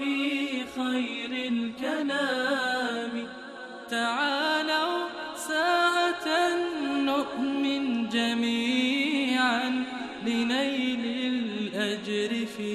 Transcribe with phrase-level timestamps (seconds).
[0.00, 3.28] في خير الكلام.
[3.90, 6.26] تعالوا ساعة
[7.10, 9.68] نؤمن جميعا
[10.22, 11.04] لنيل
[11.34, 12.72] الأجر في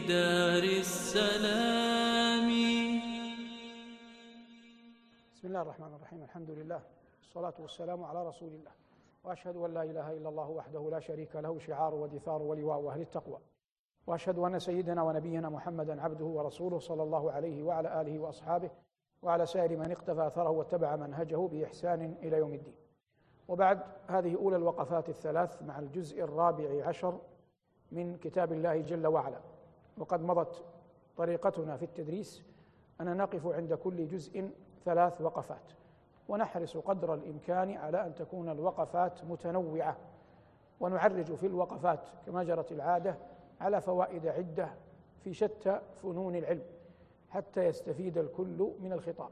[0.00, 2.48] دار السلام.
[5.34, 6.22] بسم الله الرحمن الرحيم.
[6.22, 6.82] الحمد لله.
[7.22, 8.72] والصلاة والسلام على رسول الله.
[9.24, 13.38] وأشهد أن لا إله إلا الله وحده لا شريك له شعار ودثار ولواء أهل التقوى.
[14.10, 18.70] وأشهد أن سيدنا ونبينا محمدا عبده ورسوله صلى الله عليه وعلى آله وأصحابه
[19.22, 22.74] وعلى سائر من اقتفى أثره واتبع منهجه بإحسان إلى يوم الدين.
[23.48, 27.18] وبعد هذه أولى الوقفات الثلاث مع الجزء الرابع عشر
[27.92, 29.40] من كتاب الله جل وعلا.
[29.98, 30.64] وقد مضت
[31.16, 32.42] طريقتنا في التدريس
[33.00, 34.50] أن نقف عند كل جزء
[34.84, 35.72] ثلاث وقفات.
[36.28, 39.96] ونحرص قدر الإمكان على أن تكون الوقفات متنوعة.
[40.80, 43.16] ونعرج في الوقفات كما جرت العادة
[43.60, 44.74] على فوائد عدة
[45.24, 46.62] في شتى فنون العلم
[47.28, 49.30] حتى يستفيد الكل من الخطاب.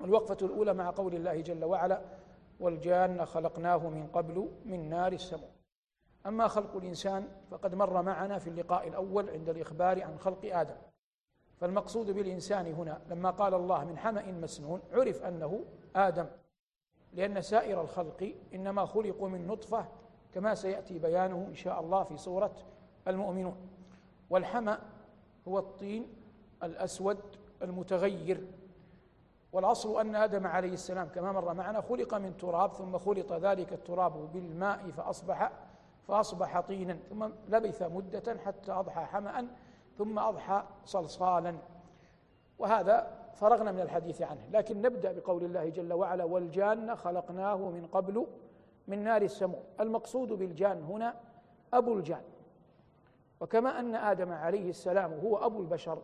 [0.00, 2.02] الوقفة الأولى مع قول الله جل وعلا
[2.60, 5.50] والجان خلقناه من قبل من نار السموم.
[6.26, 10.76] أما خلق الإنسان فقد مر معنا في اللقاء الأول عند الإخبار عن خلق آدم.
[11.60, 15.64] فالمقصود بالإنسان هنا لما قال الله من حمأ مسنون عرف أنه
[15.96, 16.26] آدم
[17.12, 19.88] لأن سائر الخلق إنما خلقوا من نطفة
[20.34, 22.52] كما سيأتي بيانه إن شاء الله في سورة
[23.08, 23.56] المؤمنون.
[24.30, 24.78] والحمأ
[25.48, 26.06] هو الطين
[26.62, 27.18] الأسود
[27.62, 28.46] المتغير.
[29.52, 34.32] والأصل أن آدم عليه السلام كما مر معنا خلق من تراب ثم خلط ذلك التراب
[34.32, 35.52] بالماء فأصبح
[36.08, 36.98] فأصبح طينا.
[37.10, 39.46] ثم لبث مدة حتى أضحى حمأ
[39.98, 41.56] ثم أضحى صلصالا.
[42.58, 44.40] وهذا فرغنا من الحديث عنه.
[44.52, 48.26] لكن نبدأ بقول الله جل وعلا والجان خلقناه من قبل
[48.88, 49.62] من نار السموم.
[49.80, 51.14] المقصود بالجان هنا
[51.74, 52.22] أبو الجان.
[53.40, 56.02] وكما أن آدم عليه السلام هو أبو البشر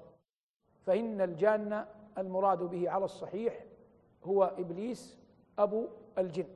[0.87, 1.87] فإن الجان
[2.19, 3.65] المراد به على الصحيح
[4.25, 5.19] هو إبليس
[5.59, 5.87] أبو
[6.19, 6.47] الجن.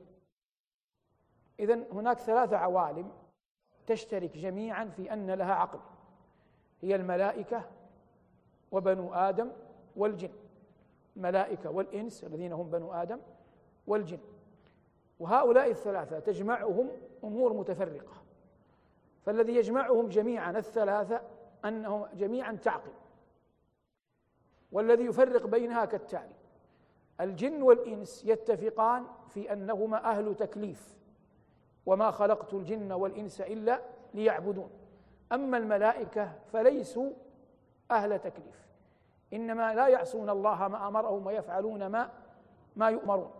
[1.59, 3.11] إذن هناك ثلاث عوالم
[3.87, 5.79] تشترك جميعا في أن لها عقل
[6.81, 7.69] هي الملائكة
[8.71, 9.51] وبنو آدم
[9.95, 10.31] والجن.
[11.17, 13.19] الملائكة والإنس الذين هم بنو آدم
[13.87, 14.19] والجن.
[15.19, 16.89] وهؤلاء الثلاثة تجمعهم
[17.23, 18.20] أمور متفرقة.
[19.25, 21.21] فالذي يجمعهم جميعا الثلاثة
[21.65, 22.91] أنهم جميعا تعقل.
[24.71, 26.35] والذي يفرق بينها كالتالي.
[27.21, 30.97] الجن والإنس يتفقان في أنهما أهل تكليف
[31.85, 33.81] وما خلقت الجن والإنس إلا
[34.13, 34.69] ليعبدون.
[35.31, 37.11] أما الملائكة فليسوا
[37.91, 38.67] أهل تكليف.
[39.33, 42.09] إنما لا يعصون الله ما أمرهم ويفعلون ما
[42.75, 43.31] ما يؤمرون.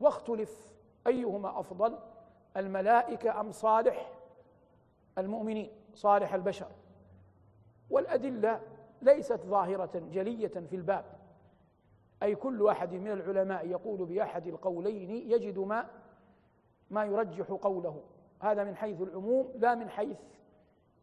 [0.00, 0.72] واختلف
[1.06, 1.98] أيهما أفضل
[2.56, 4.12] الملائكة أم صالح؟
[5.18, 6.68] المؤمنين صالح البشر.
[7.90, 8.60] والأدلة
[9.02, 11.04] ليست ظاهرة جلية في الباب.
[12.22, 15.86] أي كل أحد من العلماء يقول بأحد القولين يجد ما
[16.90, 18.02] ما يرجح قوله.
[18.40, 20.18] هذا من حيث العموم لا من حيث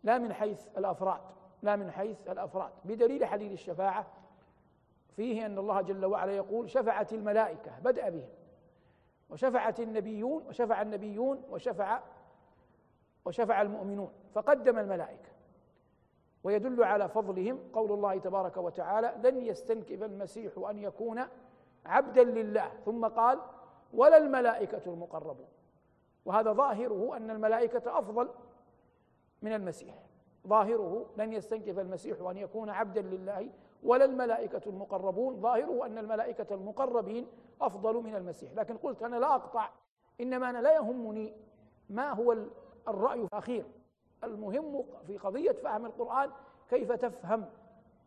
[0.03, 1.21] لا من حيث الأفراد
[1.61, 2.71] لا من حيث الأفراد.
[2.85, 4.07] بدليل حديث الشفاعة
[5.15, 8.29] فيه أن الله جل وعلا يقول شفعت الملائكة بدأ بهم.
[9.29, 11.99] وشفعت النبيون وشفع النبيون وشفع
[13.29, 15.29] وشفع المؤمنون فقدم الملائكة.
[16.43, 21.21] ويدل على فضلهم قول الله تبارك وتعالى لن يستنكف المسيح أن يكون
[21.85, 22.71] عبدا لله.
[22.85, 23.39] ثم قال
[23.93, 25.47] ولا الملائكة المقربون.
[26.25, 28.29] وهذا ظاهره أن الملائكة أفضل
[29.41, 29.95] من المسيح.
[30.47, 33.49] ظاهره لن يستنكف المسيح أن يكون عبدا لله.
[33.83, 37.27] ولا الملائكة المقربون ظاهره أن الملائكة المقربين
[37.61, 38.53] أفضل من المسيح.
[38.53, 39.69] لكن قلت أنا لا أقطع
[40.21, 41.33] إنما أنا لا يهمني
[41.89, 42.35] ما هو
[42.89, 43.65] الرأي الاخير
[44.23, 46.31] المهم في قضية فهم القرآن
[46.69, 47.45] كيف تفهم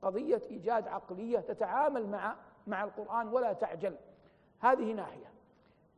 [0.02, 2.36] قضية إيجاد عقلية تتعامل مع
[2.66, 3.96] مع القرآن ولا تعجل؟
[4.60, 5.32] هذه ناحية.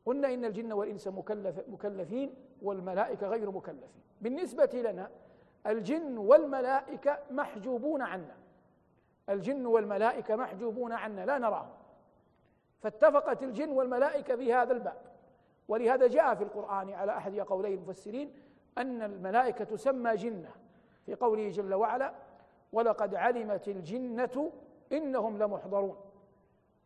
[0.07, 4.03] قلنا إن الجن والإنس مكلف مكلفين والملائكة غير مكلفين.
[4.21, 5.11] بالنسبة لنا
[5.67, 8.37] الجن والملائكة محجوبون عنا.
[9.29, 11.73] الجن والملائكة محجوبون عنا لا نراهم.
[12.83, 15.03] فاتفقت الجن والملائكة في هذا الباب.
[15.69, 18.33] ولهذا جاء في القرآن على أحد قولي المفسرين
[18.79, 20.51] أن الملائكة تسمى جنة.
[21.07, 22.13] في قوله جل وعلا
[22.73, 24.53] ولقد علمت الجنة
[24.93, 25.97] إنهم لمحضرون.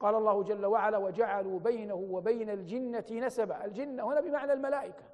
[0.00, 3.64] قال الله جل وعلا وجعلوا بينه وبين الجنة نسبا.
[3.64, 5.04] الجنة هنا بمعنى الملائكة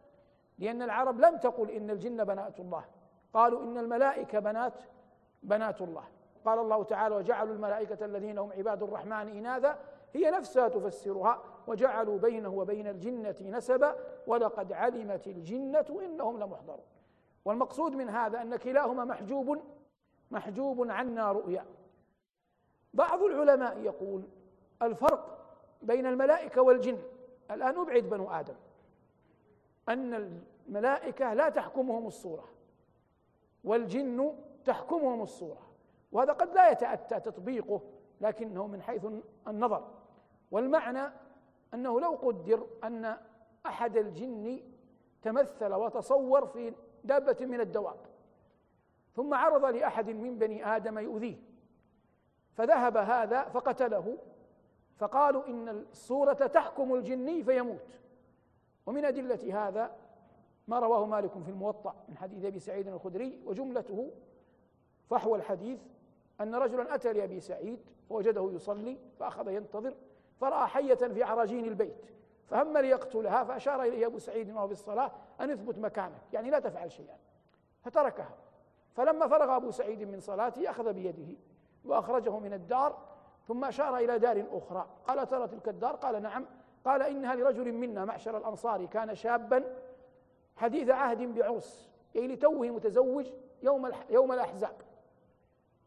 [0.59, 2.85] لأن العرب لم تقل إن الجن بنات الله.
[3.35, 4.83] قالوا إن الملائكة بنات
[5.43, 6.05] بنات الله.
[6.45, 9.79] قال الله تعالى وجعلوا الملائكة الذين هم عباد الرحمن إناثا.
[10.15, 13.97] هي نفسها تفسرها وجعلوا بينه وبين الجنة نسبا
[14.27, 16.85] ولقد علمت الجنة إنهم لمحضرون.
[17.45, 19.59] والمقصود من هذا أن كلاهما محجوب
[20.31, 21.67] محجوب عنا رؤيا.
[22.95, 24.23] بعض العلماء يقول
[24.83, 26.99] الفرق بين الملائكة والجن
[27.51, 28.55] الآن أبعد بنو آدم
[29.89, 32.49] أن الملائكة لا تحكمهم الصورة
[33.65, 34.35] والجن
[34.65, 35.63] تحكمهم الصورة
[36.13, 37.81] وهذا قد لا يتأتى تطبيقه
[38.21, 39.07] لكنه من حيث
[39.49, 39.91] النظر.
[40.51, 41.13] والمعنى
[41.75, 43.17] أنه لو قدر أن
[43.67, 44.61] أحد الجن
[45.23, 46.73] تمثل وتصور في
[47.05, 47.97] دابة من الدواب
[49.13, 51.37] ثم عرض لأحد من بني آدم يؤذيه
[52.55, 54.19] فذهب هذا فقتله
[54.97, 58.01] فقالوا إن الصورة تحكم الجني فيموت.
[58.87, 59.97] ومن أدلة هذا
[60.69, 64.11] ما رواه مالك في الموطأ من حديث أبي سعيد الخدري وجملته
[65.11, 65.81] فحوى الحديث
[66.41, 67.79] أن رجلا أتى لأبي سعيد
[68.09, 69.95] فوجده يصلي فأخذ ينتظر
[70.45, 72.07] فرأى حية في عراجين البيت
[72.47, 76.93] فهم ليقتلها فأشار إليه أبو سعيد وهو في الصلاة أن اثبت مكانك يعني لا تفعل
[76.93, 77.17] شيئا.
[77.83, 78.35] فتركها.
[78.95, 81.37] فلما فرغ أبو سعيد من صلاته أخذ بيده
[81.85, 82.99] وأخرجه من الدار
[83.49, 84.87] ثم أشار إلى دار أخرى.
[85.07, 86.47] قال ترى تلك الدار؟ قال نعم.
[86.85, 89.65] قال إنها لرجل منا معشر الأنصار كان شابا
[90.57, 93.27] حديث عهد بعرس أي لتوه متزوج
[93.63, 94.77] يوم يوم الأحزاب.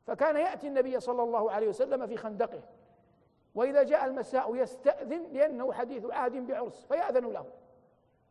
[0.08, 2.62] فكان يأتي النبي صلى الله عليه وسلم في خندقه
[3.58, 7.46] وإذا جاء المساء يستأذن لأنه حديث عهد بعرس فيأذن له.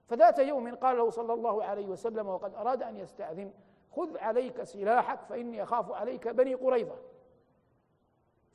[0.09, 3.53] فذات يوم قال له صلى الله عليه وسلم وقد أراد أن يستأذن
[3.93, 6.97] خذ عليك سلاحك فإني أخاف عليك بني قريظة.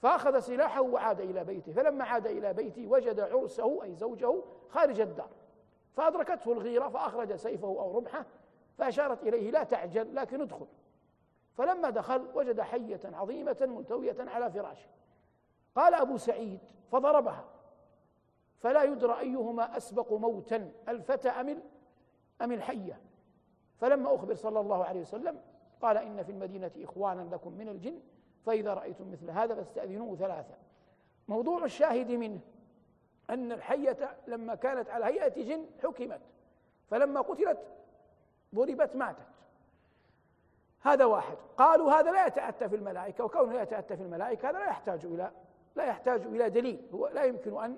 [0.02, 1.72] فأخذ سلاحه وعاد إلى بيته.
[1.72, 4.36] فلما عاد إلى بيته وجد عرسه أي زوجه
[4.70, 5.30] خارج الدار.
[5.94, 8.26] فأدركته الغيرة فأخرج سيفه أو رمحه
[8.78, 10.68] فأشارت إليه لا تعجل لكن ادخل.
[11.58, 14.88] فلما دخل وجد حية عظيمة ملتوية على فراشه.
[15.76, 16.60] قال أبو سعيد
[16.92, 17.46] فضربها.
[18.60, 21.64] فلا يدرى أيهما أسبق موتا الفتى أم
[22.42, 23.00] أم الحية.
[23.78, 25.42] فلما أخبر صلى الله عليه وسلم
[25.82, 28.00] قال إن في المدينة إخوانا لكم من الجن
[28.46, 30.56] فإذا رأيتم مثل هذا فاستأذنوه ثلاثة.
[31.28, 32.40] موضوع الشاهد منه
[33.30, 36.22] أن الحية لما كانت على هيئة جن حكمت.
[36.90, 37.60] فلما قتلت
[38.56, 39.28] ضربت ماتت.
[40.82, 41.38] هذا واحد.
[41.58, 45.32] قالوا هذا لا يتأتى في الملائكة وكونه لا يتأتى في الملائكة هذا لا يحتاج إلى
[45.76, 46.88] لا يحتاج إلى دليل.
[46.94, 47.78] هو لا يمكن أن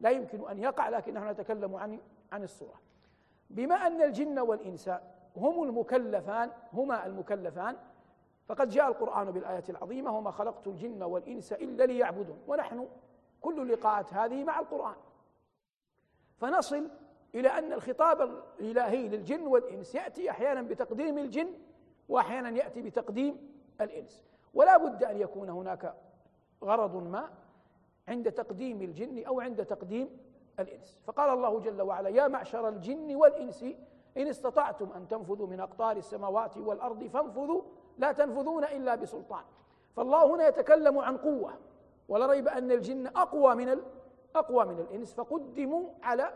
[0.00, 1.98] لا يمكن أن يقع لكن نحن نتكلم عن
[2.32, 2.80] عن الصورة.
[3.50, 4.90] بما أن الجن والإنس
[5.36, 7.76] هم المكلفان هما المكلفان
[8.46, 12.38] فقد جاء القرآن بالآية العظيمة وما خلقت الجن والإنس إلا ليعبدون.
[12.46, 12.88] ونحن
[13.40, 14.96] كل اللقاءات هذه مع القرآن.
[16.36, 16.88] فنصل
[17.34, 21.48] إلى أن الخطاب الإلهي للجن والإنس يأتي أحيانا بتقديم الجن
[22.08, 23.50] وأحيانا يأتي بتقديم
[23.80, 24.24] الإنس.
[24.54, 25.94] ولا بد أن يكون هناك
[26.64, 27.30] غرض ما
[28.08, 30.18] عند تقديم الجن أو عند تقديم
[30.60, 31.00] الإنس.
[31.06, 33.62] فقال الله جل وعلا يا معشر الجن والإنس
[34.16, 37.62] إن استطعتم أن تنفذوا من أقطار السماوات والأرض فانفذوا
[37.98, 39.44] لا تنفذون إلا بسلطان.
[39.96, 41.52] فالله هنا يتكلم عن قوة
[42.08, 43.80] ولا ريب أن الجن أقوى من
[44.36, 46.32] أقوى من الإنس فقدموا على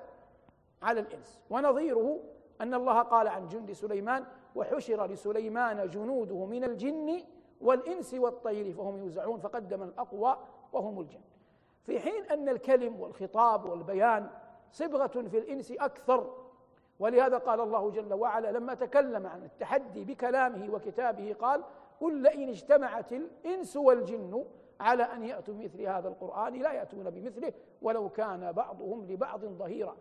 [0.82, 1.40] على الإنس.
[1.50, 2.20] ونظيره
[2.60, 4.24] أن الله قال عن جند سليمان
[4.54, 7.20] وحشر لسليمان جنوده من الجن
[7.62, 10.36] والإنس والطير فهم يوزعون فقدم الأقوى
[10.72, 11.20] وهم الجن.
[11.86, 14.30] في حين أن الكلم والخطاب والبيان
[14.72, 16.34] صبغة في الإنس أكثر
[16.98, 21.64] ولهذا قال الله جل وعلا لما تكلم عن التحدي بكلامه وكتابه قال
[22.00, 24.44] قل لئن اجتمعت الإنس والجن
[24.80, 27.52] على أن يأتوا بمثل هذا القرآن لا يأتون بمثله
[27.82, 29.96] ولو كان بعضهم لبعض ظهيرا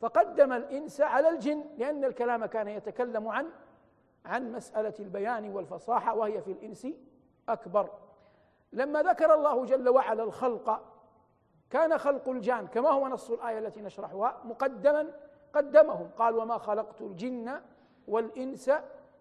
[0.00, 3.46] فقدم الإنس على الجن لأن الكلام كان يتكلم عن
[4.24, 6.86] عن مسألة البيان والفصاحة وهي في الإنس
[7.48, 7.90] أكبر.
[8.72, 10.80] لما ذكر الله جل وعلا الخلق
[11.70, 15.06] كان خلق الجان كما هو نص الآية التي نشرحها مقدما
[15.52, 16.10] قدمهم.
[16.18, 17.60] قال وما خلقت الجن
[18.08, 18.70] والإنس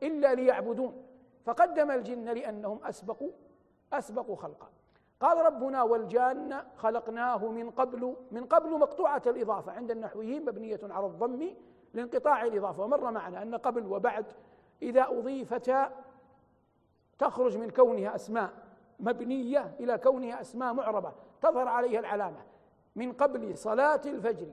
[0.04, 1.06] إلا ليعبدون.
[1.46, 3.32] فقدم الجن لأنهم أسبقوا
[3.94, 4.68] أسبقوا خلقا.
[5.20, 9.72] قال ربنا والجان خلقناه من قبل من قبل مقطوعة الإضافة.
[9.72, 11.50] عند النحويين مبنية على الضم
[11.94, 12.84] لانقطاع الإضافة.
[12.84, 14.26] ومر معنا أن قبل وبعد
[14.82, 15.92] إذا أضيفتا
[17.20, 18.50] تخرج من كونها أسماء
[19.00, 22.42] مبنية إلى كونها أسماء معربة تظهر عليها العلامة
[22.96, 24.48] من قبل صلاة الفجر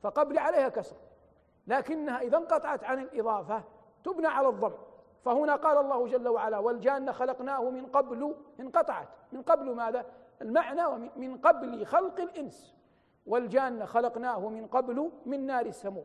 [0.00, 0.96] فقبل عليها كسر
[1.66, 3.62] لكنها إذا انقطعت عن الإضافة
[4.04, 4.72] تبنى على الضم.
[5.24, 9.08] فهنا قال الله جل وعلا والجان خلقناه من قبل انقطعت.
[9.32, 10.06] من قبل ماذا؟
[10.42, 12.74] المعنى من قبل خلق الإنس.
[13.26, 16.04] والجان خلقناه من قبل من نار السموم.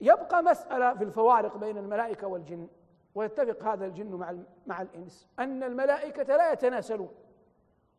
[0.00, 2.68] يبقى مسألة في الفوارق بين الملائكة والجن
[3.14, 4.34] ويتفق هذا الجن مع
[4.66, 5.28] مع الإنس.
[5.38, 7.14] أن الملائكة لا يتناسلون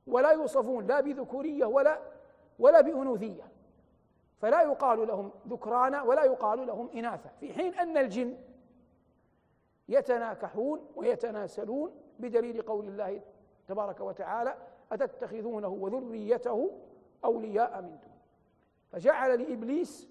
[0.07, 1.99] ولا يوصفون لا بذكورية ولا
[2.59, 3.43] ولا بأنوثية.
[4.41, 7.29] فلا يقال لهم ذكرانا ولا يقال لهم إناثا.
[7.39, 8.37] في حين أن الجن
[9.89, 13.21] يتناكحون ويتناسلون بدليل قول الله
[13.67, 14.55] تبارك وتعالى
[14.91, 16.71] أتتخذونه وذريته
[17.25, 18.11] أولياء من دون
[18.91, 20.09] فجعل لإبليس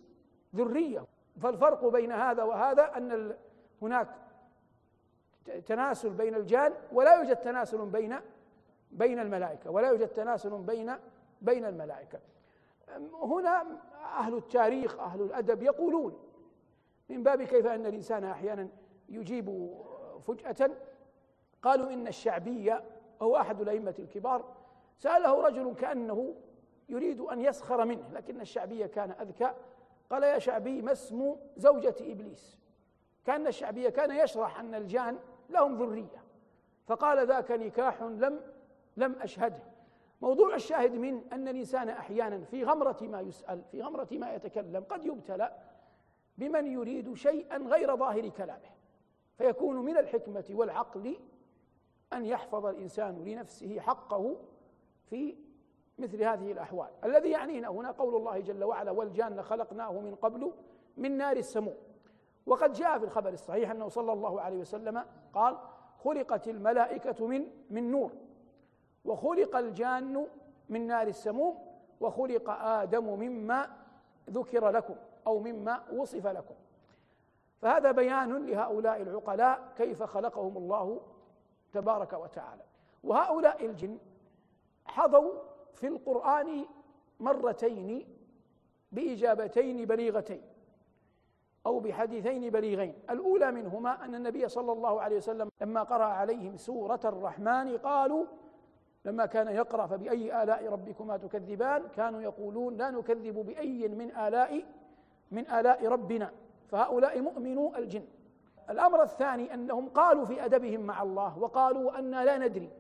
[0.57, 1.05] ذرية.
[1.43, 3.37] فالفرق بين هذا وهذا أن
[3.83, 4.09] هناك
[5.67, 8.17] تناسل بين الجان ولا يوجد تناسل بين
[8.91, 10.95] بين الملائكة ولا يوجد تناسل بين
[11.43, 12.19] بين الملائكة.
[13.23, 13.67] هنا
[14.19, 16.19] أهل التاريخ أهل الأدب يقولون
[17.09, 18.69] من باب كيف أن الإنسان أحيانا
[19.09, 19.77] يجيب
[20.27, 20.71] فجأة.
[21.63, 22.85] قالوا إن الشعبية
[23.23, 24.45] هو أحد الأئمة الكبار.
[24.99, 26.35] سأله رجل كأنه
[26.89, 29.55] يريد أن يسخر منه لكن الشعبية كان أذكى.
[30.11, 32.59] قال يا شعبي ما اسم زوجة إبليس؟
[33.25, 35.19] كأن الشعبية كان يشرح أن الجان
[35.51, 36.25] لهم ذرية.
[36.87, 38.41] فقال ذاك نكاح لم
[38.97, 39.63] لم أشهده
[40.21, 45.05] موضوع الشاهد من أن الإنسان أحيانا في غمرة ما يسأل في غمرة ما يتكلم قد
[45.05, 45.57] يبتلى
[46.39, 48.71] بمن يريد شيئا غير ظاهر كلامه.
[49.39, 51.17] فيكون من الحكمة والعقل
[52.13, 54.37] أن يحفظ الإنسان لنفسه حقه
[55.11, 55.37] في
[55.99, 56.89] مثل هذه الأحوال.
[57.05, 60.53] الذي يعنينا هنا قول الله جل وعلا والجان خلقناه من قبل
[60.97, 61.75] من نار السموم
[62.47, 65.59] وقد جاء في الخبر الصحيح أنه صلى الله عليه وسلم قال
[66.05, 68.11] خلقت الملائكة من من نور
[69.05, 70.27] وخلق الجان
[70.69, 71.59] من نار السموم
[72.01, 73.71] وخلق آدم مما
[74.31, 74.95] ذكر لكم
[75.27, 76.55] أو مما وصف لكم
[77.63, 81.01] فهذا بيان لهؤلاء العقلاء كيف خلقهم الله
[81.73, 82.63] تبارك وتعالى.
[83.05, 83.99] وهؤلاء الجن
[84.85, 85.33] حظوا
[85.79, 86.65] في القرآن
[87.21, 88.07] مرتين
[88.93, 90.43] بإجابتين بليغتين
[91.67, 92.95] أو بحديثين بليغين.
[93.11, 98.25] الأولى منهما أن النبي صلى الله عليه وسلم لما قرأ عليهم سورة الرحمن قالوا
[99.05, 104.65] لما كان يقرأ فبأي آلاء ربكما تكذبان كانوا يقولون لا نكذب بأي من آلاء
[105.31, 106.33] من آلاء ربنا.
[106.71, 108.05] فهؤلاء مؤمنو الجن.
[108.71, 112.71] الأمر الثاني أنهم قالوا في أدبهم مع الله وقالوا أنا لا ندري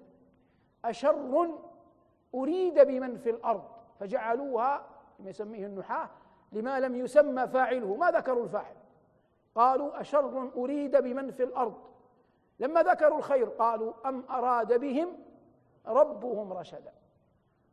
[0.84, 1.58] أشر
[2.35, 3.62] أريد بمن في الأرض
[4.00, 4.87] فجعلوها
[5.18, 6.08] ما يسميه النحاة
[6.52, 7.97] لما لم يسمى فاعله.
[7.97, 8.76] ما ذكروا الفاعل؟
[9.54, 11.75] قالوا أشر أريد بمن في الأرض.
[12.61, 15.08] لما ذكروا الخير قالوا أم أراد بهم
[15.87, 16.92] ربهم رشدا.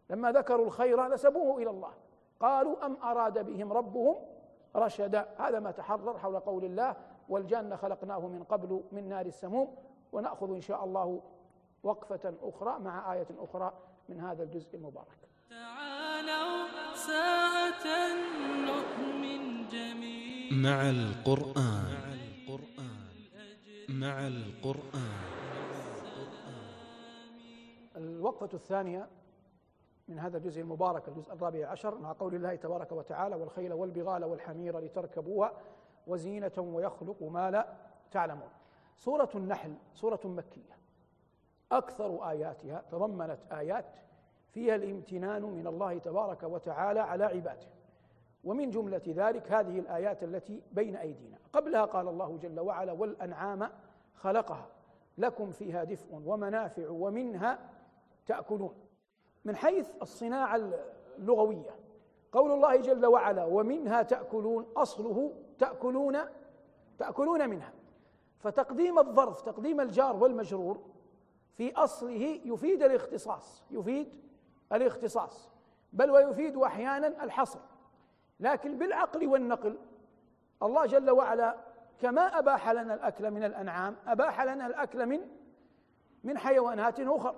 [0.10, 1.92] لما ذكروا الخير نسبوه إلى الله.
[2.40, 4.16] قالوا أم أراد بهم ربهم
[4.76, 5.28] رشدا.
[5.38, 6.96] هذا ما تحرر حول قول الله
[7.30, 9.76] والجان خلقناه من قبل من نار السموم
[10.12, 11.22] ونأخذ إن شاء الله
[11.84, 13.74] وقفة أخرى مع آية أخرى
[14.10, 15.08] من هذا الجزء المبارك.
[15.50, 17.86] تعالوا ساعة
[18.66, 20.54] نؤمن جميعا.
[20.54, 22.06] مع القرآن.
[23.90, 25.36] مع القرآن.
[27.96, 29.10] الوقفة الثانية
[30.08, 34.80] من هذا الجزء المبارك الجزء الرابع عشر مع قول الله تبارك وتعالى والخيل والبغال والحمير
[34.80, 35.54] لتركبوها
[36.08, 37.74] وزينة ويخلق ما لا
[38.12, 38.50] تعلمون.
[38.98, 40.78] سورة النحل سورة مكية.
[41.72, 43.98] أكثر آياتها تضمنت آيات
[44.50, 47.68] فيها الامتنان من الله تبارك وتعالى على عباده.
[48.44, 51.38] ومن جملة ذلك هذه الآيات التي بين أيدينا.
[51.54, 53.70] قبلها قال الله جل وعلا والأنعام
[54.16, 54.68] خلقها
[55.18, 57.60] لكم فيها دفء ومنافع ومنها
[58.26, 58.74] تأكلون.
[59.46, 60.62] من حيث الصناعة
[61.18, 61.76] اللغوية
[62.32, 66.18] قول الله جل وعلا ومنها تأكلون أصله تأكلون
[66.98, 67.74] تأكلون منها.
[68.40, 70.95] فتقديم الظرف تقديم الجار والمجرور
[71.58, 74.22] في أصله يفيد الاختصاص يفيد
[74.74, 75.50] الاختصاص.
[75.94, 77.60] بل ويفيد أحيانا الحصر.
[78.40, 79.78] لكن بالعقل والنقل
[80.64, 81.56] الله جل وعلا
[82.00, 85.22] كما أباح لنا الأكل من الأنعام أباح لنا الأكل من
[86.24, 87.36] من حيوانات أخرى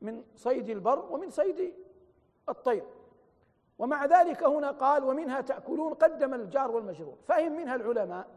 [0.00, 1.74] من صيد البر ومن صيد
[2.48, 2.84] الطير.
[3.78, 7.16] ومع ذلك هنا قال ومنها تأكلون قدم الجار والمجرور.
[7.28, 8.28] فهم منها العلماء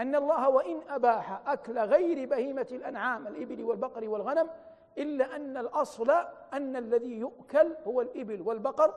[0.00, 4.50] أن الله وإن أباح أكل غير بهيمة الأنعام الإبل والبقر والغنم
[4.98, 6.10] إلا أن الأصل
[6.52, 8.94] أن الذي يؤكل هو الإبل والبقر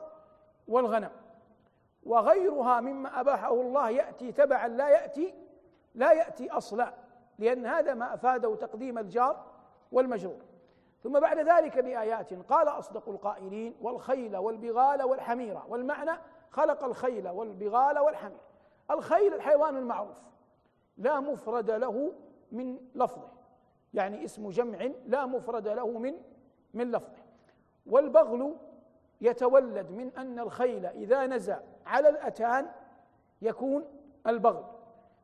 [0.68, 1.12] والغنم.
[2.04, 5.34] وغيرها مما أباحه الله يأتي تبعا لا يأتي
[5.96, 6.94] لا يأتي أصلا
[7.40, 9.46] لأن هذا ما أفاده تقديم الجار
[9.92, 10.42] والمجرور.
[11.04, 16.12] ثم بعد ذلك بآيات قال أصدق القائلين والخيل والبغال والحمير والمعنى
[16.52, 18.42] خلق الخيل والبغال والحمير
[18.92, 20.34] الخيل الحيوان المعروف.
[20.98, 22.14] لا مفرد له
[22.52, 23.30] من لفظه.
[23.94, 26.14] يعني اسم جمع لا مفرد له من
[26.74, 27.24] من لفظه.
[27.86, 28.56] والبغل
[29.22, 32.72] يتولد من أن الخيل إذا نزع على الأتان
[33.42, 33.86] يكون
[34.28, 34.64] البغل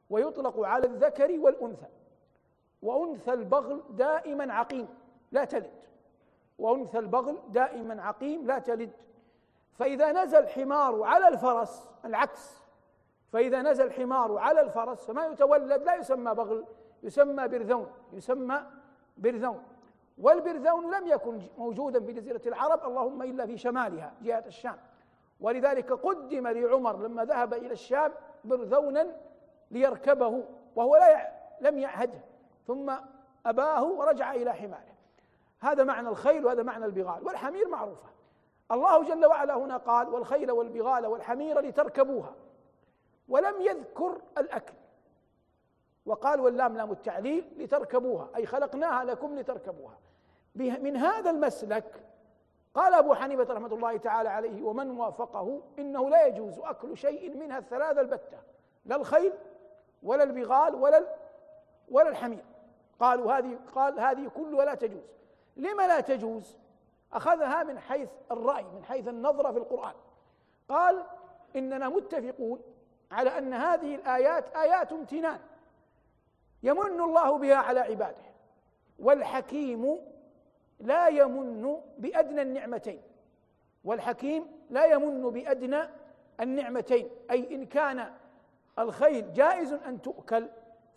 [0.10, 1.88] ويطلق على الذكر والأنثى.
[2.82, 4.88] وأنثى البغل دائما عقيم
[5.32, 5.86] لا تلد.
[6.60, 8.92] وأنثى البغل دائما عقيم لا تلد.
[9.74, 12.59] فإذا نزل الحمار على الفرس العكس
[13.34, 16.66] فإذا نزل الحمار على الفرس فما يتولد لا يسمى بغل
[17.04, 18.64] يسمى برذون يسمى
[19.18, 19.64] برذون.
[20.18, 24.78] والبرذون لم يكن موجودا في جزيرة العرب اللهم إلا في شمالها جهة الشام.
[25.42, 28.12] ولذلك قدم لعمر لما ذهب إلى الشام
[28.44, 29.08] برذونا
[29.72, 30.44] ليركبه
[30.76, 31.32] وهو لا
[31.62, 32.20] لم يعهده.
[32.68, 32.94] ثم
[33.46, 34.96] أباه ورجع إلى حماره.
[35.60, 37.26] هذا معنى الخيل وهذا معنى البغال.
[37.28, 38.10] والحمير معروفة.
[38.72, 42.36] الله جل وعلا هنا قال والخيل والبغال والحمير لتركبوها.
[43.30, 44.74] ولم يذكر الأكل.
[46.06, 49.98] وقال واللام لام التعليل لتركبوها أي خلقناها لكم لتركبوها.
[50.56, 52.04] من هذا المسلك
[52.74, 57.58] قال أبو حنيفة رحمة الله تعالى عليه ومن وافقه إنه لا يجوز أكل شيء منها
[57.58, 58.38] الثلاثة البتة
[58.86, 59.34] لا الخيل
[60.04, 61.16] ولا البغال ولا
[61.92, 62.46] ولا الحمير.
[63.00, 65.04] قالوا هذه قال هذه كلها لا تجوز.
[65.58, 66.58] لما لا تجوز؟
[67.14, 69.94] أخذها من حيث الرأي من حيث النظرة في القرآن.
[70.70, 71.04] قال
[71.56, 72.62] إننا متفقون
[73.12, 75.40] على أن هذه الآيات آيات امتنان.
[76.64, 78.22] يمن الله بها على عباده
[79.00, 79.98] والحكيم
[80.80, 83.02] لا يمن بأدنى النعمتين.
[83.84, 85.82] والحكيم لا يمن بأدنى
[86.40, 88.12] النعمتين أي إن كان
[88.80, 90.48] الخيل جائز أن تؤكل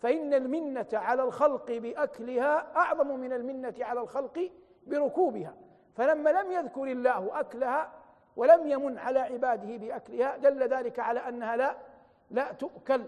[0.01, 4.51] فإن المنة على الخلق بأكلها أعظم من المنة على الخلق
[4.87, 5.53] بركوبها.
[5.95, 7.91] فلما لم يذكر الله أكلها
[8.35, 11.77] ولم يمن على عباده بأكلها دل ذلك على أنها لا
[12.31, 13.05] لا تؤكل.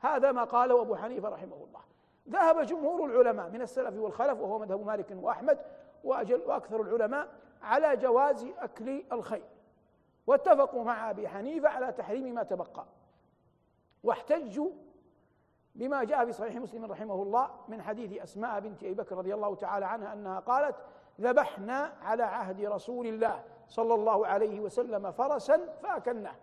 [0.00, 1.80] هذا ما قاله أبو حنيفة رحمه الله.
[2.28, 5.58] ذهب جمهور العلماء من السلف والخلف وهو مذهب مالك وأحمد
[6.04, 7.28] وأجل وأكثر العلماء
[7.62, 9.42] على جواز أكل الخيل
[10.26, 12.84] واتفقوا مع أبي حنيفة على تحريم ما تبقى.
[14.04, 14.70] واحتجوا
[15.74, 19.54] بما جاء في صحيح مسلم رحمه الله من حديث أسماء بنت أبي بكر رضي الله
[19.54, 20.76] تعالى عنها أنها قالت
[21.20, 26.36] ذبحنا على عهد رسول الله صلى الله عليه وسلم فرسا فأكلناه.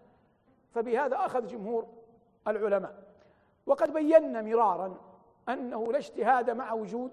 [0.72, 1.88] فبهذا أخذ جمهور
[2.48, 3.04] العلماء.
[3.66, 4.98] وقد بينا مرارا
[5.50, 7.12] أنه لا اجتهاد مع وجود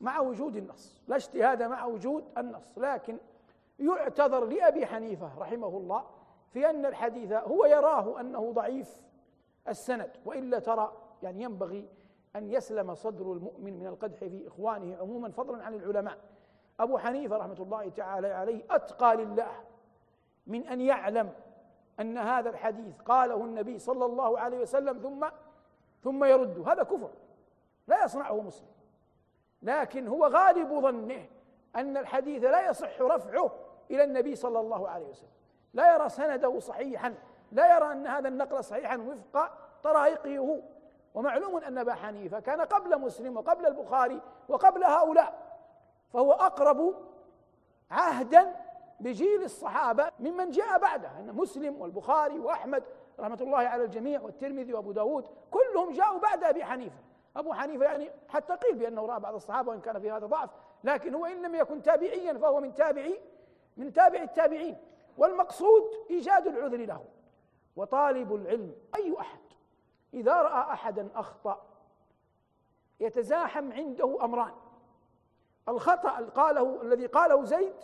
[0.00, 3.18] مع وجود النص لا اجتهاد مع وجود النص لكن
[3.78, 6.04] يعتذر لأبي حنيفة رحمه الله
[6.52, 9.00] في أن الحديث هو يراه أنه ضعيف
[9.68, 11.88] السند وإلا ترى يعني ينبغي
[12.36, 16.18] أن يسلم صدر المؤمن من القدح في إخوانه عموما فضلا عن العلماء.
[16.80, 19.50] أبو حنيفة رحمة الله تعالى عليه أتقى لله
[20.46, 21.32] من أن يعلم
[22.00, 25.26] أن هذا الحديث قاله النبي صلى الله عليه وسلم ثم
[26.02, 26.68] ثم يرد.
[26.68, 27.10] هذا كفر.
[27.86, 28.68] لا يصنعه مسلم.
[29.62, 31.26] لكن هو غالب ظنه
[31.76, 33.50] أن الحديث لا يصح رفعه
[33.90, 35.30] إلى النبي صلى الله عليه وسلم.
[35.74, 37.14] لا يرى سنده صحيحا.
[37.52, 40.60] لا يرى أن هذا النقل صحيحا وفق طرائقه هو.
[41.14, 45.58] ومعلوم أن أبا حنيفة كان قبل مسلم وقبل البخاري وقبل هؤلاء.
[46.12, 46.94] فهو أقرب
[47.90, 48.56] عهدا
[49.00, 52.84] بجيل الصحابة ممن جاء بعده أن مسلم والبخاري وأحمد
[53.20, 56.98] رحمة الله على الجميع والترمذي وأبو داود كلهم جاءوا بعد أبي حنيفة.
[57.36, 60.50] أبو حنيفة يعني حتى قيل بأنه رأى بعض الصحابة وإن كان في هذا ضعف
[60.84, 63.20] لكن هو إن لم يكن تابعيا فهو من تابعي
[63.76, 64.76] من تابع التابعين.
[65.18, 67.04] والمقصود إيجاد العذر له.
[67.76, 69.40] وطالب العلم أي أحد؟
[70.14, 71.66] إذا رأى أحدا أخطأ
[73.00, 74.52] يتزاحم عنده أمران.
[75.68, 77.74] الخطأ قاله الذي قاله زيد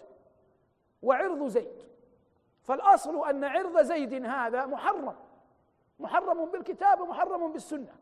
[1.02, 1.82] وعرض زيد.
[2.62, 5.14] فالأصل أن عرض زيد هذا محرم.
[5.98, 7.94] محرم بالكتاب ومحرم بالسنة.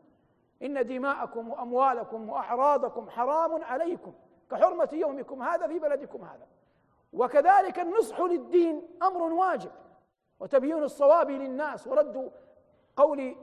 [0.63, 4.13] إن دماءكم وأموالكم وأعراضكم حرام عليكم.
[4.51, 6.47] كحرمة يومكم هذا في بلدكم هذا.
[7.13, 9.71] وكذلك النصح للدين أمر واجب.
[10.39, 11.87] وتبيين الصواب للناس.
[11.87, 12.31] ورد
[12.95, 13.35] قول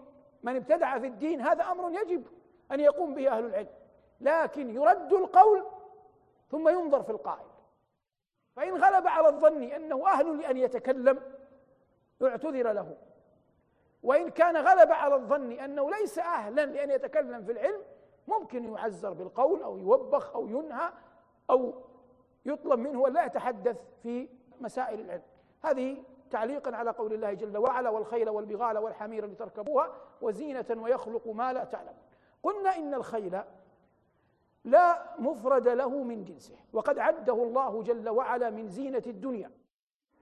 [0.42, 2.26] من ابتدع في الدين هذا أمر يجب
[2.72, 3.68] أن يقوم به أهل العلم.
[4.20, 5.64] لكن يرد القول
[6.50, 7.51] ثم ينظر في القائل
[8.56, 11.20] فإن غلب على الظن أنه أهل لأن يتكلم
[12.22, 12.96] اعتذر له.
[14.02, 17.82] وإن كان غلب على الظن أنه ليس أهلا لأن يتكلم في العلم
[18.28, 20.92] ممكن يعزر بالقول أو يوبخ أو ينهى
[21.50, 21.74] أو
[22.46, 24.28] يطلب منه أن لا يتحدث في
[24.60, 25.22] مسائل العلم.
[25.64, 31.64] هذه تعليقا على قول الله جل وعلا والخيل والبغال والحمير لتركبوها وزينة ويخلق ما لا
[31.64, 31.94] تعلم
[32.42, 33.40] قلنا إن الخيل
[34.64, 36.54] لا مفرد له من جنسه.
[36.72, 39.50] وقد عده الله جل وعلا من زينة الدنيا.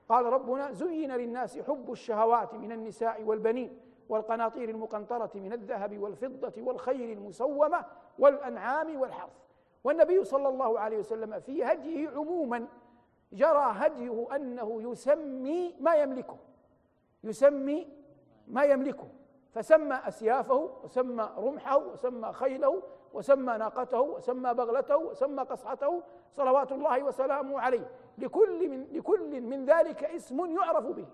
[0.08, 7.18] قال ربنا زين للناس حب الشهوات من النساء والبنين والقناطير المقنطرة من الذهب والفضة والخيل
[7.18, 7.84] المسومة
[8.18, 9.32] والأنعام والحرث.
[9.84, 12.66] والنبي صلى الله عليه وسلم في هديه عموما
[13.32, 16.36] جرى هديه أنه يسمي ما يملكه.
[17.24, 17.88] يسمي
[18.48, 19.08] ما يملكه.
[19.52, 27.60] فسمى أسيافه وسمى رمحه وسمى خيله وسمى ناقته وسمى بغلته وسمى قصعته صلوات الله وسلامه
[27.60, 27.90] عليه.
[28.18, 31.06] لكل من لكل من ذلك اسم يعرف به.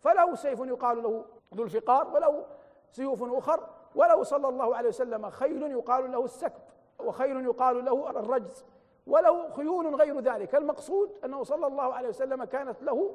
[0.00, 2.44] فله سيف يقال له ذو الفقار وله
[2.90, 6.62] سيوف أخر وله صلى الله عليه وسلم خيل يقال له السكب
[7.04, 8.64] وخيل يقال له الرجز
[9.06, 10.54] وله خيول غير ذلك.
[10.54, 13.14] المقصود أنه صلى الله عليه وسلم كانت له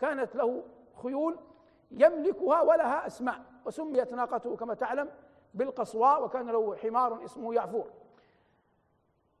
[0.00, 0.62] كانت له
[1.02, 1.36] خيول
[1.90, 5.08] يملكها ولها أسماء وسميت ناقته كما تعلم
[5.54, 7.90] بالقصواء وكان له حمار اسمه يعفور.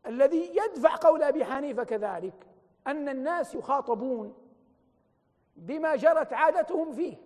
[0.06, 2.46] الذي يدفع قول أبي حنيفة كذلك
[2.86, 4.34] أن الناس يخاطبون
[5.56, 7.16] بما جرت عادتهم فيه.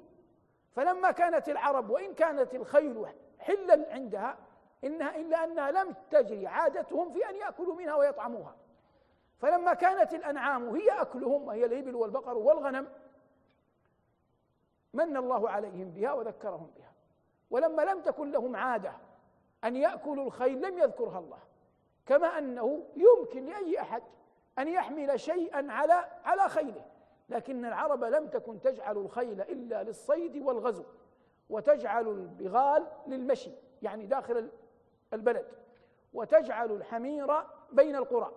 [0.76, 3.06] فلما كانت العرب وإن كانت الخيل
[3.38, 4.38] حلا عندها
[4.84, 8.56] إنها إلا أنها لم تجري عادتهم في أن يأكلوا منها ويطعموها.
[9.38, 12.88] فلما كانت الأنعام هي أكلهم وهي الإبل والبقر والغنم
[14.94, 16.93] من الله عليهم بها وذكرهم بها.
[17.54, 18.92] ولما لم تكن لهم عادة
[19.64, 21.38] أن يأكلوا الخيل لم يذكرها الله
[22.06, 24.02] كما أنه يمكن لأي أحد
[24.58, 26.84] أن يحمل شيئا على على خيله
[27.28, 30.84] لكن العرب لم تكن تجعل الخيل إلا للصيد والغزو
[31.50, 33.50] وتجعل البغال للمشي
[33.82, 34.50] يعني داخل
[35.12, 35.46] البلد
[36.12, 37.26] وتجعل الحمير
[37.72, 38.32] بين القرى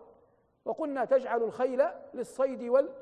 [0.65, 2.93] وقلنا تجعل الخيل للصيد وال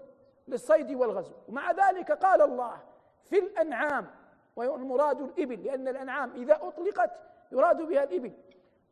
[0.47, 1.33] للصيد والغزو.
[1.47, 2.77] ومع ذلك قال الله
[3.23, 4.24] في الأنعام
[4.55, 8.33] والمراد الإبل لأن الأنعام إذا أطلقت يراد بها الإبل.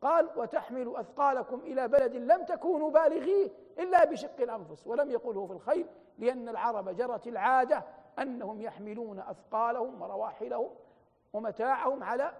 [0.02, 5.86] قال وتحمل أثقالكم إلى بلد لم تكونوا بالغيه إلا بشق الأنفس ولم يقله في الخيل
[6.18, 7.84] لأن العرب جرت العادة
[8.18, 10.70] أنهم يحملون أثقالهم ورواحلهم
[11.32, 12.32] ومتاعهم على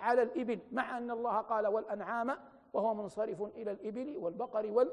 [0.00, 2.36] على الإبل مع أن الله قال والأنعام
[2.72, 4.88] وهو منصرف إلى الإبل والبقر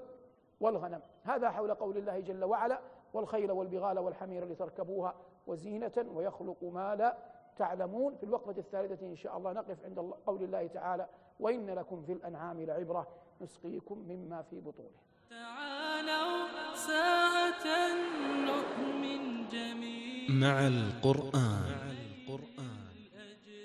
[0.59, 1.01] والغنم.
[1.23, 2.79] هذا حول قول الله جل وعلا
[3.13, 5.15] والخيل والبغال والحمير لتركبوها
[5.47, 7.17] وزينة ويخلق ما لا
[7.57, 11.07] تعلمون في الوقفة الثالثة إن شاء الله نقف عند قول الله تعالى
[11.39, 13.07] وإن لكم في الأنعام لعبرة
[13.41, 14.89] نسقيكم مما في بطونه.
[15.29, 17.93] تعالوا ساعة
[18.45, 20.31] نؤمن جميعا.
[20.31, 21.77] مع القرآن.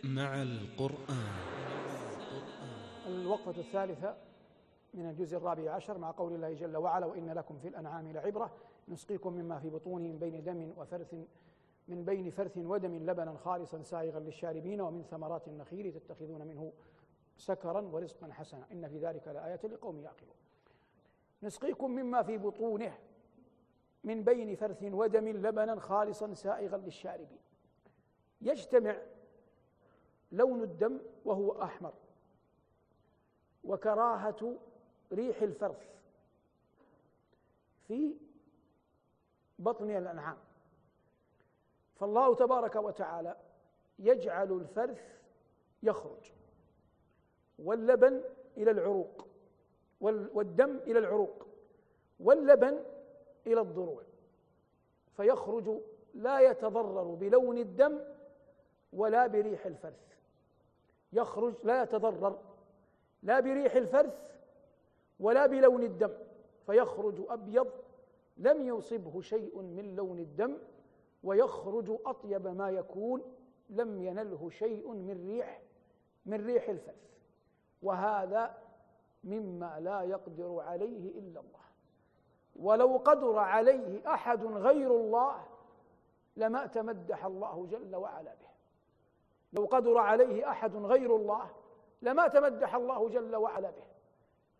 [0.04, 1.42] مع القرآن.
[3.06, 4.14] الوقفة الثالثة
[4.94, 8.50] من الجزء الرابع عشر مع قول الله جل وعلا وإن لكم في الأنعام لعبرة
[8.88, 11.14] نسقيكم مما في بطونه من بين دم وفرث
[11.88, 16.72] من بين فرث ودم لبنا خالصا سائغا للشاربين ومن ثمرات النخيل تتخذون منه
[17.36, 18.66] سكرا ورزقا حسنا.
[18.72, 20.34] إن في ذلك لآية لقوم يعقلون.
[21.42, 22.98] نسقيكم مما في بطونه
[24.04, 27.38] من بين فرث ودم لبنا خالصا سائغا للشاربين.
[28.40, 28.96] يجتمع
[30.32, 31.94] لون الدم وهو أحمر
[33.64, 34.58] وكراهة
[35.12, 35.92] ريح الفرث
[37.88, 38.16] في
[39.58, 40.36] بطن الأنعام.
[41.94, 43.36] فالله تبارك وتعالى
[43.98, 45.18] يجعل الفرث
[45.82, 46.32] يخرج
[47.58, 48.22] واللبن
[48.56, 49.26] إلى العروق
[50.00, 51.46] والدم إلى العروق
[52.20, 52.84] واللبن
[53.46, 54.02] إلى الضروع
[55.16, 55.80] فيخرج
[56.14, 58.00] لا يتضرر بلون الدم
[58.92, 60.12] ولا بريح الفرث.
[61.12, 62.38] يخرج لا يتضرر
[63.22, 64.14] لا بريح الفرث
[65.20, 66.12] ولا بلون الدم
[66.66, 67.70] فيخرج أبيض
[68.36, 70.58] لم يصبه شيء من لون الدم
[71.22, 73.22] ويخرج أطيب ما يكون
[73.70, 75.62] لم ينله شيء من ريح
[76.26, 77.12] من ريح الفرث
[77.82, 78.58] وهذا
[79.24, 81.62] مما لا يقدر عليه إلا الله.
[82.56, 85.46] ولو قدر عليه أحد غير الله
[86.36, 88.48] لما تمدح الله جل وعلا به.
[89.52, 91.50] لو قدر عليه أحد غير الله
[92.02, 93.84] لما تمدح الله جل وعلا به.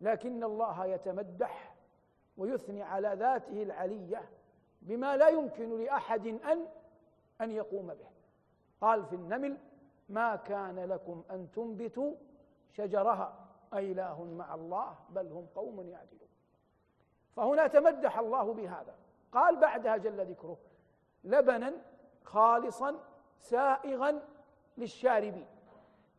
[0.00, 1.74] لكن الله يتمدح
[2.36, 4.30] ويثني على ذاته العلية
[4.82, 6.66] بما لا يمكن لأحد ان
[7.40, 8.08] أن يقوم به.
[8.80, 9.58] قال في النمل
[10.08, 12.14] ما كان لكم أن تنبتوا
[12.70, 13.48] شجرها.
[13.74, 16.28] أإله مع الله بل هم قوم يعدلون.
[17.36, 18.94] فهنا تمدح الله بهذا.
[19.32, 20.58] قال بعدها جل ذكره
[21.24, 21.72] لبنا
[22.24, 22.98] خالصا
[23.40, 24.22] سائغا
[24.78, 25.46] للشاربين.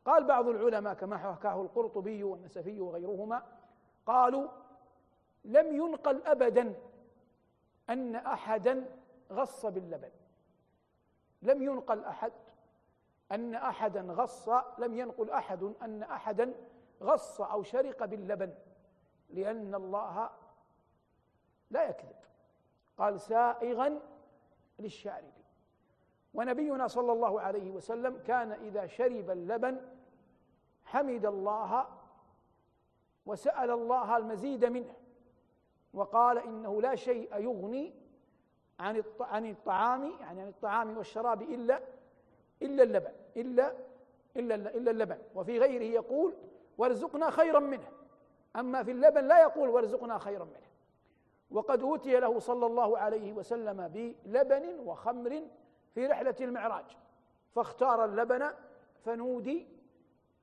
[0.06, 3.44] قال بعض العلماء كما حكاه القرطبي والنسفي وغيرهما
[4.06, 4.48] قالوا
[5.46, 6.74] لم ينقل ابدا
[7.90, 8.86] أن احدا
[9.32, 10.12] غص باللبن.
[11.42, 12.32] لم ينقل أحد.
[13.32, 15.74] أن احدا غص لم ينقل أحد.
[15.82, 16.54] أن احدا
[17.02, 18.54] غص أو شرق باللبن.
[19.30, 20.30] لأن الله
[21.70, 22.16] لا يكذب.
[22.98, 24.00] قال سائغا
[24.80, 25.34] للشارب.
[26.34, 29.82] ونبينا صلى الله عليه وسلم كان إذا شرب اللبن
[30.86, 31.88] حمد الله
[33.26, 34.94] وسأل الله المزيد منه.
[35.94, 37.94] وقال إنه لا شيء يغني
[38.80, 41.80] عن عن الطعام يعني عن الطعام والشراب إلا
[42.62, 43.74] إلا اللبن إلا
[44.38, 45.18] إلا إلا اللبن.
[45.36, 46.34] وفي غيره يقول
[46.78, 47.92] وارزقنا خيرا منه.
[48.56, 50.68] أما في اللبن لا يقول وارزقنا خيرا منه.
[51.52, 55.42] وقد أوتي له صلى الله عليه وسلم بلبن وخمر
[55.94, 56.86] في رحلة المعراج.
[57.56, 58.52] فاختار اللبن
[59.06, 59.68] فنودي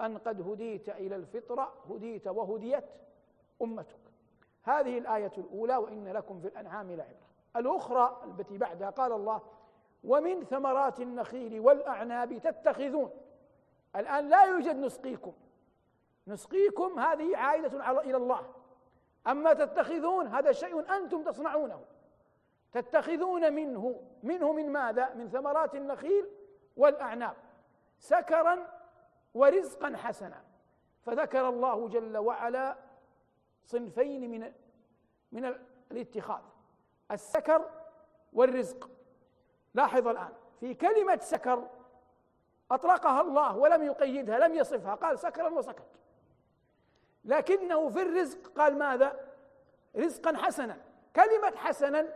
[0.00, 2.84] أن قد هديت إلى الفطرة هديت وهديت
[3.62, 3.99] أمتك
[4.70, 7.30] هذه الآية الأولى وإن لكم في الأنعام لعبرة.
[7.56, 9.40] الأخرى التي بعدها قال الله
[10.04, 13.10] ومن ثمرات النخيل والأعناب تتخذون.
[13.96, 15.32] الآن لا يوجد نسقيكم.
[16.26, 18.46] نسقيكم هذه عائدة إلى الله.
[19.26, 21.84] أما تتخذون هذا شيء أنتم تصنعونه.
[22.72, 24.00] تتخذون منه.
[24.22, 26.26] منه من ماذا؟ من ثمرات النخيل
[26.76, 27.34] والأعناب.
[27.98, 28.66] سكرا
[29.34, 30.44] ورزقا حسنا.
[31.02, 32.76] فذكر الله جل وعلا
[33.64, 34.52] صنفين من
[35.32, 35.54] من
[35.90, 36.42] الاتخاذ
[37.10, 37.70] السكر
[38.32, 38.90] والرزق.
[39.74, 41.68] لاحظ الآن في كلمة سكر
[42.70, 45.86] أطلقها الله ولم يقيدها لم يصفها قال سكرا وسكت.
[47.24, 49.30] لكنه في الرزق قال ماذا؟
[49.96, 50.80] رزقا حسنا.
[51.16, 52.08] كلمة حسنا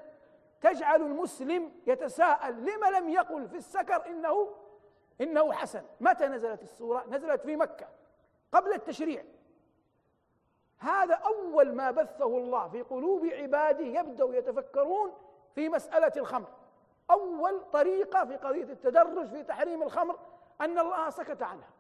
[0.61, 4.57] تجعل المسلم يتساءل لما لم يقل في السكر إنه
[5.21, 7.89] إنه حسن؟ متى نزلت السورة؟ نزلت في مكة
[8.53, 9.25] قبل التشريع.
[10.85, 15.13] هذا أول ما بثه الله في قلوب عباده يبدأوا يتفكرون
[15.55, 16.49] في مسألة الخمر.
[17.11, 20.19] أول طريقة في قضية التدرج في تحريم الخمر
[20.61, 21.71] أن الله سكت عنها.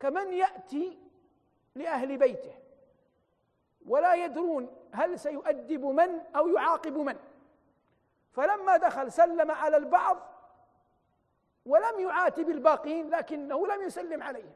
[0.00, 0.98] كمن يأتي
[1.74, 2.54] لأهل بيته
[3.86, 7.16] ولا يدرون هل سيؤدب من أو يعاقب من.
[8.32, 10.18] فلما دخل سلم على البعض
[11.66, 14.52] ولم يعاتب الباقين لكنه لم يسلم عليهم.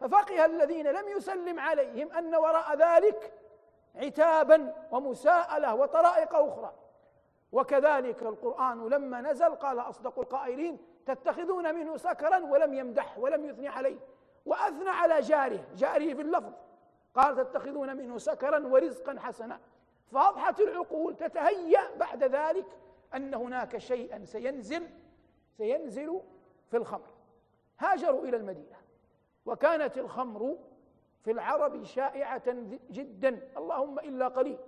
[0.00, 3.32] ففقه الذين لم يسلم عليهم أن وراء ذلك
[3.94, 6.72] عتابا ومساءلة وطرائق أخرى.
[7.52, 13.98] وكذلك القرآن لما نزل قال أصدق القائلين تتخذون منه سكرا ولم يمدح ولم يثني عليه.
[14.46, 16.52] وأثنى على جاره جاره في اللفظ.
[17.14, 19.60] قال تتخذون منه سكرا ورزقا حسنا.
[20.12, 22.66] فأضحت العقول تتهيأ بعد ذلك
[23.14, 24.90] أن هناك شيئا سينزل
[25.56, 26.20] سينزل
[26.70, 27.08] في الخمر.
[27.78, 28.77] هاجروا إلى المدينة.
[29.48, 30.56] وكانت الخمر
[31.24, 32.42] في العرب شائعة
[32.90, 33.40] جدا.
[33.56, 34.58] اللهم إلا قليل.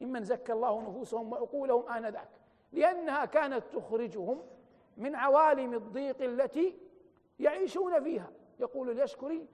[0.00, 2.28] ممن زكى الله نفوسهم وعقولهم آنذاك.
[2.72, 4.42] لأنها كانت تخرجهم
[4.96, 6.78] من عوالم الضيق التي
[7.38, 8.30] يعيشون فيها.
[8.60, 9.46] يقول اليشكري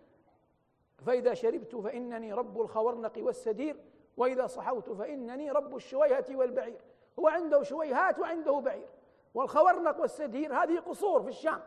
[1.07, 3.77] فإذا شربت فإنني رب الخورنق والسدير
[4.17, 6.81] وإذا صحوت فإنني رب الشويهة والبعير.
[7.19, 8.89] هو عنده شويهات وعنده بعير.
[9.35, 11.63] والخورنق والسدير هذه قصور في الشام.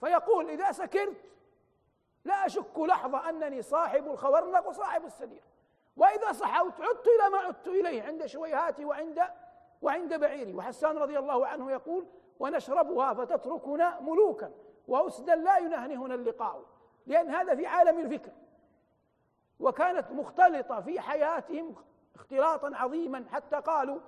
[0.00, 1.16] فيقول إذا سكرت
[2.24, 5.42] لا أشك لحظة أنني صاحب الخورنق وصاحب السدير.
[5.96, 9.22] وإذا صحوت عدت إلى ما عدت إليه عند شويهاتي وعند
[9.82, 10.54] وعند بعيري.
[10.54, 12.06] وحسان رضي الله عنه يقول
[12.38, 14.52] ونشربها فتتركنا ملوكا.
[14.88, 16.64] وأسدا لا ينهنهنا اللقاء
[17.06, 18.32] لأن هذا في عالم الفكر.
[19.60, 21.74] وكانت مختلطة في حياتهم
[22.14, 24.00] اختلاطا عظيما حتى قالوا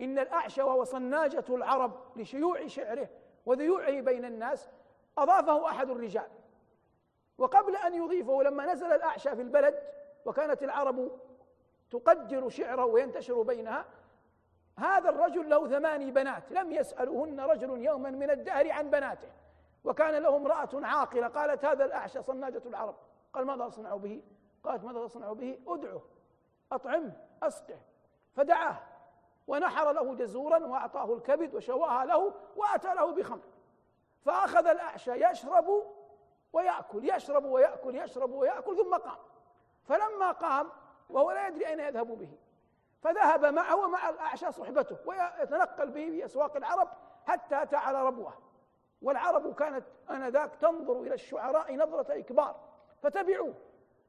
[0.00, 3.08] إن الأعشى وهو صناجة العرب لشيوع شعره
[3.46, 4.68] وذيوعه بين الناس
[5.18, 6.28] أضافه أحد الرجال.
[7.38, 9.82] وقبل أن يضيفه لما نزل الأعشى في البلد
[10.24, 11.10] وكانت العرب
[11.90, 13.84] تقدر شعره وينتشر بينها
[14.78, 19.28] هذا الرجل له ثماني بنات لم يسألهن رجل يوما من الدهر عن بناته.
[19.84, 22.94] وكان له امرأة عاقلة قالت هذا الأعشى صناجة العرب.
[23.32, 24.22] قال ماذا أصنع به؟
[24.64, 26.02] قالت ماذا أصنع به؟ أدعه
[26.72, 27.78] أطعمه أسقه.
[28.34, 28.76] فدعاه
[29.46, 33.40] ونحر له جزورا وأعطاه الكبد وشواها له وأتى له بخمر.
[34.20, 35.95] فأخذ الأعشى يشرب
[36.56, 39.18] ويأكل يشرب ويأكل يشرب ويأكل ثم قام.
[39.84, 40.70] فلما قام
[41.10, 42.38] وهو لا يدري أين يذهب به
[43.02, 46.88] فذهب معه ومع الأعشى صحبته ويتنقل به في أسواق العرب
[47.26, 48.32] حتى أتى على ربوة.
[49.02, 52.56] والعرب كانت آنذاك تنظر إلى الشعراء نظرة إكبار
[53.02, 53.54] فتبعوه.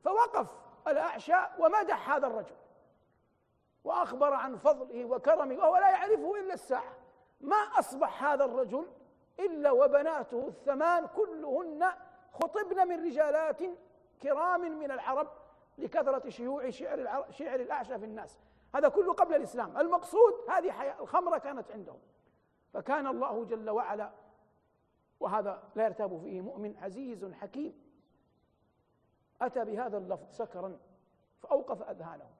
[0.03, 0.47] فوقف
[0.87, 2.55] الأعشى ومدح هذا الرجل.
[3.83, 6.93] وأخبر عن فضله وكرمه وهو لا يعرفه إلا الساعة.
[7.41, 8.87] ما أصبح هذا الرجل
[9.39, 11.91] إلا وبناته الثمان كلهن
[12.33, 13.61] خطبن من رجالات
[14.21, 15.27] كرام من العرب
[15.77, 18.39] لكثرة شيوع شعر شعر الأعشى في الناس.
[18.75, 19.77] هذا كله قبل الإسلام.
[19.77, 21.99] المقصود هذه حياة الخمرة كانت عندهم.
[22.73, 24.11] فكان الله جل وعلا
[25.19, 27.73] وهذا لا يرتاب فيه مؤمن عزيز حكيم.
[29.41, 30.79] أتى بهذا اللفظ سكرا
[31.39, 32.35] فأوقف أذهانهم.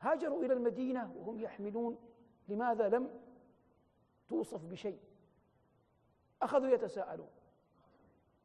[0.00, 1.98] هاجروا إلى المدينة وهم يحملون
[2.48, 3.20] لماذا لم
[4.28, 5.00] توصف بشيء.
[6.42, 7.30] أخذوا يتساءلون.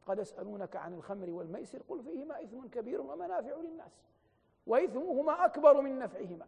[0.10, 4.02] قد يسألونك عن الخمر والميسر قل فيهما إثم كبير ومنافع للناس
[4.68, 6.46] وإثمهما أكبر من نفعهما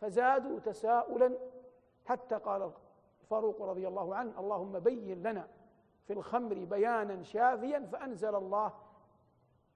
[0.00, 1.38] فزادوا تساؤلا
[2.04, 2.70] حتى قال
[3.22, 5.48] الفاروق رضي الله عنه اللهم بين لنا
[6.06, 8.72] في الخمر بيانا شافيا فأنزل الله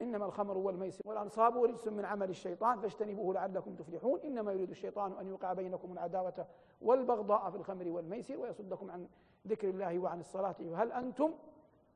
[0.02, 5.28] إنما الخمر والميسر والأنصاب رجس من عمل الشيطان فاجتنبوه لعلكم تفلحون إنما يريد الشيطان أن
[5.28, 6.46] يوقع بينكم العداوة
[6.82, 9.08] والبغضاء في الخمر والميسر ويصدكم عن
[9.46, 11.34] ذكر الله وعن الصلاة فهل أنتم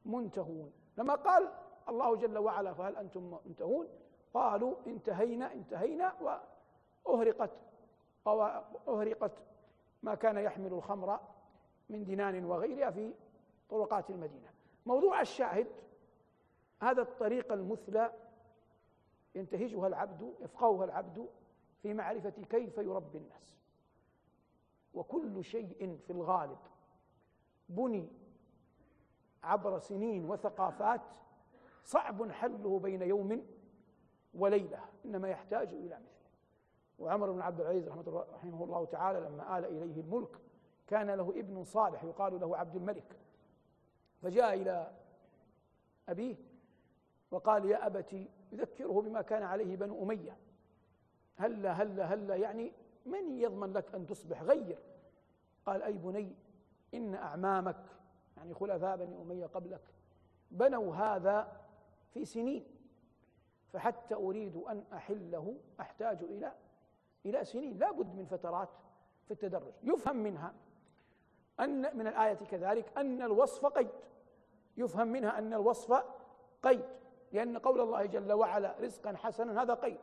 [0.04, 0.72] منتهون.
[0.98, 1.52] لما قال
[1.88, 3.88] الله جل وعلا فهل أنتم منتهون؟
[4.34, 6.38] قالوا انتهينا انتهينا
[7.06, 7.50] وأهرقت
[8.88, 9.32] أهرقت
[10.02, 11.20] ما كان يحمل الخمر
[11.88, 13.14] من دنان وغيرها في
[13.70, 14.50] طرقات المدينة.
[14.86, 15.66] موضوع الشاهد
[16.80, 18.12] هذا الطريق المثلى
[19.34, 21.28] ينتهجها العبد يفقهها العبد
[21.82, 23.56] في معرفة كيف يربي الناس.
[24.94, 26.58] وكل شيء في الغالب
[27.68, 28.08] بني
[29.42, 31.00] عبر سنين وثقافات
[31.84, 33.46] صعب حله بين يوم
[34.34, 36.22] وليلة إنما يحتاج إلى مثله.
[36.98, 40.38] وعمر بن عبد العزيز رحمة رحمه الله تعالى لما آل إليه الملك
[40.86, 43.16] كان له ابن صالح يقال له عبد الملك.
[44.22, 44.90] فجاء إلى
[46.08, 46.36] أبيه
[47.30, 50.36] وقال يا أبتي يذكره بما كان عليه بنو أمية.
[51.36, 52.72] هلا هلا هلا يعني
[53.06, 54.78] من يضمن لك أن تصبح غير؟
[55.66, 56.34] قال أي بني
[56.94, 57.84] إن أعمامك
[58.42, 59.80] يعني خلفاء بني أمية قبلك
[60.50, 61.52] بنوا هذا
[62.14, 62.64] في سنين
[63.72, 66.52] فحتى أريد أن أحله أحتاج إلى
[67.26, 68.68] إلى سنين لا بد من فترات
[69.24, 69.72] في التدرج.
[69.82, 70.54] يفهم منها
[71.60, 73.90] أن من الآية كذلك أن الوصف قيد.
[74.76, 76.04] يفهم منها أن الوصف
[76.62, 76.84] قيد
[77.32, 80.00] لأن قول الله جل وعلا رزقا حسنا هذا قيد.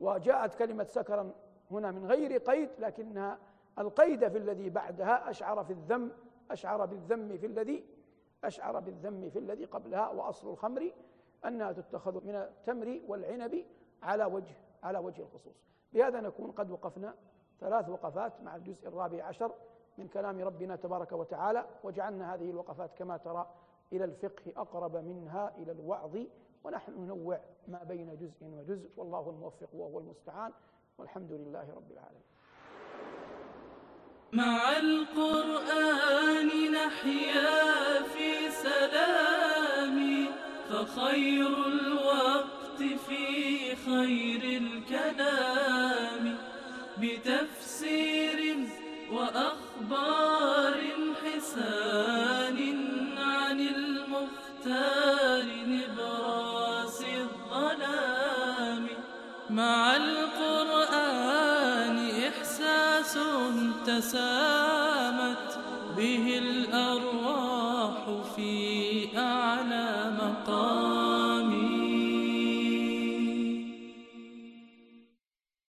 [0.00, 1.34] وجاءت كلمة سكرا
[1.70, 3.38] هنا من غير قيد لكنها
[3.78, 6.12] القيد في الذي بعدها أشعر في الذم
[6.50, 7.84] أشعر بالذم في الذي
[8.44, 10.92] أشعر بالذم في الذي قبلها وأصل الخمر
[11.44, 13.64] أنها تتخذ من التمر والعنب
[14.02, 15.64] على وجه على وجه الخصوص.
[15.92, 17.14] بهذا نكون قد وقفنا
[17.60, 19.54] ثلاث وقفات مع الجزء الرابع عشر
[19.98, 23.46] من كلام ربنا تبارك وتعالى وجعلنا هذه الوقفات كما ترى
[23.92, 26.16] إلى الفقه أقرب منها إلى الوعظ
[26.64, 30.52] ونحن ننوع ما بين جزء وجزء والله الموفق وهو المستعان
[30.98, 32.22] والحمد لله رب العالمين.
[34.32, 40.26] مع القرآن نحيا في سلام
[40.70, 46.38] فخير الوقت في خير الكلام.
[46.98, 48.56] بتفسير
[49.12, 50.80] وأخبار
[51.24, 52.58] حسان
[53.18, 58.86] عن المختار نبراس الظلام.
[59.50, 59.96] مع
[63.88, 65.58] تسامت
[65.96, 67.94] به الأرواح
[68.36, 70.97] في أعلى مقام.